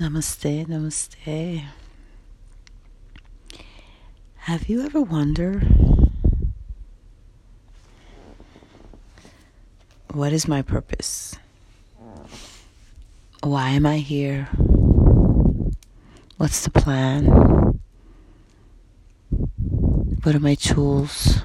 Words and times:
Namaste, 0.00 0.66
namaste. 0.66 1.64
Have 4.36 4.68
you 4.68 4.84
ever 4.84 5.00
wondered 5.02 5.62
what 10.12 10.32
is 10.32 10.48
my 10.48 10.62
purpose? 10.62 11.36
Why 13.42 13.68
am 13.70 13.84
I 13.84 13.98
here? 13.98 14.48
What's 16.38 16.64
the 16.64 16.70
plan? 16.70 17.26
What 20.22 20.34
are 20.34 20.40
my 20.40 20.54
tools? 20.54 21.42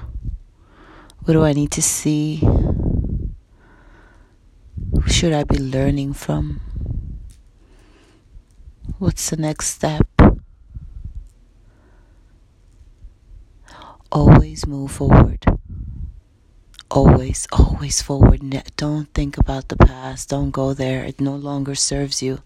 What 1.24 1.34
do 1.34 1.44
I 1.44 1.52
need 1.52 1.70
to 1.72 1.82
see? 1.82 2.36
Who 4.92 5.06
should 5.06 5.34
I 5.34 5.44
be 5.44 5.58
learning 5.58 6.14
from? 6.14 6.60
What's 8.98 9.30
the 9.30 9.36
next 9.36 9.68
step? 9.68 10.08
Always 14.10 14.66
move 14.66 14.90
forward. 14.90 15.44
Always, 16.90 17.46
always 17.52 18.02
forward. 18.02 18.42
Don't 18.76 19.06
think 19.14 19.38
about 19.38 19.68
the 19.68 19.76
past. 19.76 20.30
Don't 20.30 20.50
go 20.50 20.74
there. 20.74 21.04
It 21.04 21.20
no 21.20 21.36
longer 21.36 21.76
serves 21.76 22.22
you. 22.24 22.42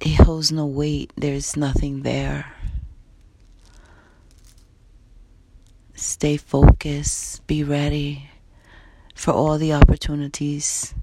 It 0.00 0.24
holds 0.24 0.50
no 0.50 0.64
weight. 0.64 1.12
There's 1.18 1.54
nothing 1.54 2.00
there. 2.00 2.46
Stay 5.94 6.38
focused. 6.38 7.46
Be 7.46 7.62
ready 7.62 8.30
for 9.14 9.34
all 9.34 9.58
the 9.58 9.74
opportunities. 9.74 10.94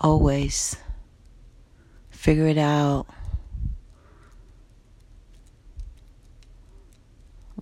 Always 0.00 0.76
figure 2.20 2.46
it 2.46 2.58
out. 2.58 3.06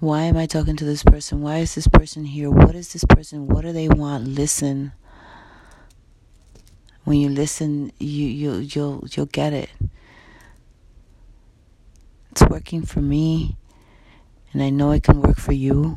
Why 0.00 0.22
am 0.22 0.36
I 0.36 0.46
talking 0.46 0.74
to 0.74 0.84
this 0.84 1.04
person? 1.04 1.42
Why 1.42 1.58
is 1.58 1.76
this 1.76 1.86
person 1.86 2.24
here? 2.24 2.50
What 2.50 2.74
is 2.74 2.92
this 2.92 3.04
person? 3.04 3.46
What 3.46 3.62
do 3.62 3.72
they 3.72 3.88
want? 3.88 4.26
Listen. 4.26 4.90
When 7.04 7.18
you 7.18 7.28
listen, 7.28 7.92
you 8.00 8.26
you 8.26 8.56
you'll 8.56 9.04
you'll 9.12 9.26
get 9.26 9.52
it. 9.52 9.70
It's 12.32 12.42
working 12.42 12.82
for 12.82 13.00
me, 13.00 13.56
and 14.52 14.60
I 14.60 14.70
know 14.70 14.90
it 14.90 15.04
can 15.04 15.22
work 15.22 15.38
for 15.38 15.52
you. 15.52 15.96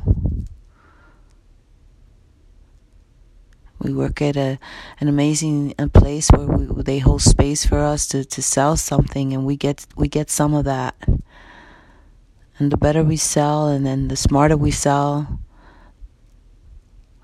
We 3.82 3.92
work 3.92 4.22
at 4.22 4.36
a 4.36 4.58
an 5.00 5.08
amazing 5.08 5.74
a 5.76 5.88
place 5.88 6.30
where 6.30 6.46
we, 6.46 6.82
they 6.82 6.98
hold 7.00 7.20
space 7.22 7.66
for 7.66 7.78
us 7.78 8.06
to, 8.08 8.24
to 8.24 8.40
sell 8.42 8.76
something, 8.76 9.32
and 9.32 9.44
we 9.44 9.56
get 9.56 9.86
we 9.96 10.06
get 10.06 10.30
some 10.30 10.54
of 10.54 10.64
that. 10.64 10.94
And 12.58 12.70
the 12.70 12.76
better 12.76 13.02
we 13.02 13.16
sell, 13.16 13.66
and 13.66 13.84
then 13.84 14.06
the 14.06 14.16
smarter 14.16 14.56
we 14.56 14.70
sell, 14.70 15.40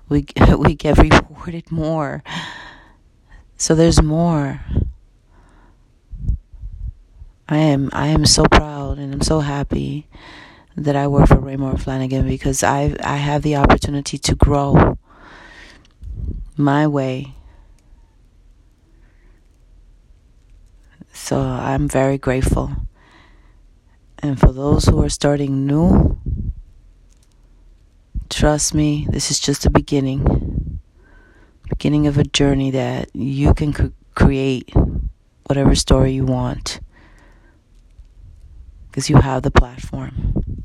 we 0.09 0.25
we 0.57 0.75
get 0.75 0.97
rewarded 0.97 1.71
more. 1.71 2.23
So 3.55 3.73
there's 3.73 4.01
more. 4.01 4.61
I 7.47 7.57
am 7.57 7.89
I 7.93 8.07
am 8.07 8.25
so 8.25 8.43
proud 8.45 8.99
and 8.99 9.11
I'm 9.11 9.21
so 9.21 9.39
happy 9.39 10.07
that 10.77 10.95
I 10.95 11.07
work 11.07 11.29
for 11.29 11.37
Raymour 11.37 11.81
Flanigan 11.81 12.27
because 12.27 12.63
I 12.63 12.95
I 13.03 13.15
have 13.15 13.41
the 13.41 13.55
opportunity 13.55 14.19
to 14.19 14.35
grow 14.35 14.98
my 16.59 16.85
way. 16.85 17.33
So 21.13 21.39
I'm 21.39 21.87
very 21.87 22.17
grateful. 22.17 22.71
And 24.19 24.37
for 24.37 24.51
those 24.51 24.85
who 24.85 25.01
are 25.01 25.09
starting 25.09 25.65
new, 25.65 26.19
trust 28.29 28.73
me, 28.73 29.07
this 29.09 29.31
is 29.31 29.39
just 29.39 29.63
the 29.63 29.69
beginning. 29.69 30.79
Beginning 31.69 32.07
of 32.07 32.17
a 32.17 32.23
journey 32.25 32.71
that 32.71 33.09
you 33.15 33.53
can 33.53 33.71
cr- 33.71 33.87
create 34.13 34.69
whatever 35.45 35.75
story 35.75 36.11
you 36.11 36.25
want. 36.25 36.81
Because 38.87 39.09
you 39.09 39.17
have 39.17 39.43
the 39.43 39.51
platform. 39.51 40.63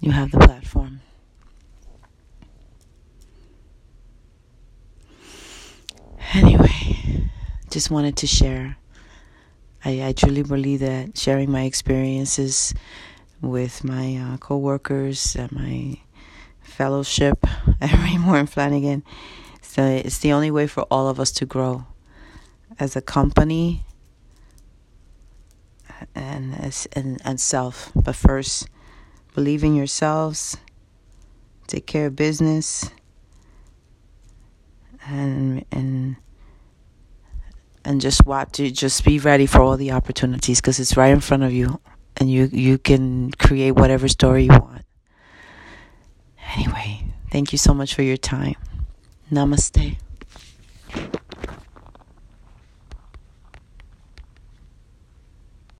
You 0.00 0.12
have 0.12 0.30
the 0.30 0.38
platform. 0.38 1.00
Anyway, 6.36 7.30
just 7.70 7.90
wanted 7.90 8.14
to 8.18 8.26
share. 8.26 8.76
I, 9.82 10.08
I 10.08 10.12
truly 10.12 10.42
believe 10.42 10.80
that 10.80 11.16
sharing 11.16 11.50
my 11.50 11.62
experiences 11.62 12.74
with 13.40 13.82
my 13.82 14.16
uh, 14.16 14.36
co-workers 14.36 15.34
at 15.36 15.50
my 15.50 15.98
fellowship 16.60 17.38
at 17.80 17.88
Raymour 17.88 18.38
and 18.38 18.50
Flanigan, 18.50 19.02
so 19.62 19.82
it's 19.82 20.18
the 20.18 20.30
only 20.34 20.50
way 20.50 20.66
for 20.66 20.82
all 20.90 21.08
of 21.08 21.18
us 21.18 21.32
to 21.32 21.46
grow 21.46 21.86
as 22.78 22.96
a 22.96 23.00
company 23.00 23.86
and 26.14 26.54
as 26.54 26.86
and, 26.92 27.18
and 27.24 27.40
self. 27.40 27.92
But 27.94 28.14
first, 28.14 28.68
believe 29.34 29.64
in 29.64 29.74
yourselves, 29.74 30.58
take 31.66 31.86
care 31.86 32.08
of 32.08 32.14
business 32.14 32.90
and 35.08 35.64
and 35.72 36.16
and 37.86 38.00
just 38.00 38.26
watch 38.26 38.58
just 38.58 39.04
be 39.04 39.18
ready 39.18 39.46
for 39.46 39.60
all 39.60 39.76
the 39.76 39.92
opportunities 39.92 40.60
because 40.60 40.78
it's 40.80 40.96
right 40.96 41.12
in 41.12 41.20
front 41.20 41.42
of 41.42 41.52
you 41.52 41.80
and 42.16 42.30
you 42.30 42.50
you 42.52 42.78
can 42.78 43.30
create 43.32 43.72
whatever 43.72 44.08
story 44.08 44.44
you 44.44 44.50
want. 44.50 44.84
Anyway 46.56 47.04
thank 47.30 47.52
you 47.52 47.58
so 47.58 47.72
much 47.72 47.94
for 47.94 48.02
your 48.02 48.16
time. 48.16 48.56
Namaste 49.30 49.96